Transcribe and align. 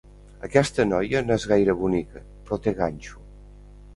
Aquesta 0.45 0.85
noia 0.87 1.19
no 1.25 1.35
és 1.35 1.43
gaire 1.51 1.77
bonica, 1.83 2.23
però 2.47 2.59
té 2.67 2.73
ganxo. 2.79 3.21